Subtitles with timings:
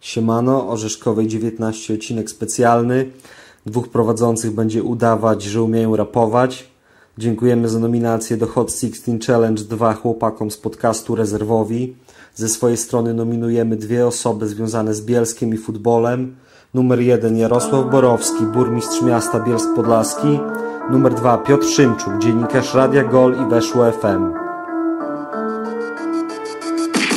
[0.00, 3.10] Siemano, Orzeszkowej 19 odcinek specjalny.
[3.66, 6.70] Dwóch prowadzących będzie udawać, że umieją rapować.
[7.18, 11.96] Dziękujemy za nominację do Hot 16 Challenge 2 chłopakom z podcastu Rezerwowi.
[12.34, 16.36] Ze swojej strony nominujemy dwie osoby związane z Bielskiem i futbolem.
[16.74, 20.38] Numer 1 Jarosław Borowski, burmistrz miasta Bielsk Podlaski.
[20.90, 24.39] Numer 2 Piotr Szymczuk, dziennikarz Radia Gol i Weszło FM.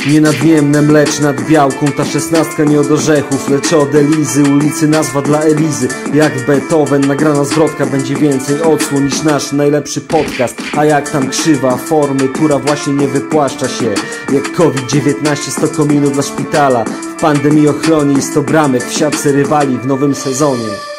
[0.08, 4.44] Nienadmienne mlecz nad białką Ta szesnastka nie od orzechów, lecz od Elizy.
[4.44, 5.88] Ulicy nazwa dla Elizy.
[6.14, 10.62] Jak Beethoven, nagrana zwrotka Będzie więcej odsłon niż nasz najlepszy podcast.
[10.78, 13.94] A jak tam krzywa formy, która właśnie nie wypłaszcza się.
[14.34, 16.86] Jak COVID-19 100 kominu dla szpitala.
[17.18, 20.93] W pandemii ochronie i 100 bramek W siatce rywali w nowym sezonie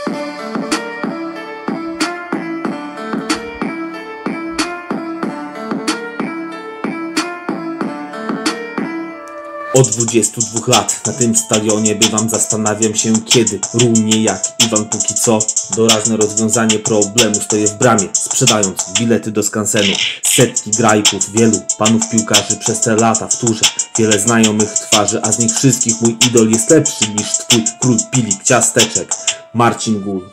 [9.74, 15.38] Od 22 lat na tym stadionie bywam, zastanawiam się kiedy, równie jak Iwan póki co
[15.76, 19.94] doraźne rozwiązanie problemu stoję w bramie, sprzedając bilety do skansenu.
[20.22, 23.64] Setki grajków, wielu panów piłkarzy przez te lata w turze,
[23.98, 28.42] wiele znajomych twarzy, a z nich wszystkich mój idol jest lepszy niż twój król pilik
[28.42, 29.14] ciasteczek,
[29.54, 30.30] Marcin Gul.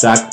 [0.00, 0.30] Tak?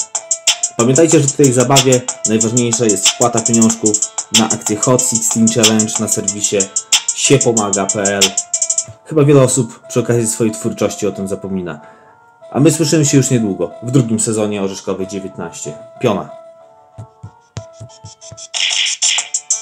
[0.78, 3.98] Pamiętajcie, że w tej zabawie najważniejsza jest wpłata pieniążków
[4.40, 6.58] na akcję Hot 16 Challenge na serwisie
[7.16, 8.24] siepomaga.pl
[9.06, 11.82] Chyba wiele osób przy okazji swojej twórczości o tym zapomina.
[12.52, 15.74] A my słyszymy się już niedługo, w drugim sezonie Orzeszkowej 19.
[16.00, 16.45] Piona.